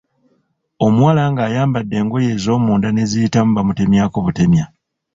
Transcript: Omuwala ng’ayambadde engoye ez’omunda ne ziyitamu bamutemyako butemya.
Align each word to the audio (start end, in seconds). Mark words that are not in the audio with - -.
Omuwala 0.85 1.21
ng’ayambadde 1.31 1.95
engoye 2.01 2.27
ez’omunda 2.35 2.89
ne 2.91 3.03
ziyitamu 3.09 3.51
bamutemyako 3.55 4.17
butemya. 4.25 4.65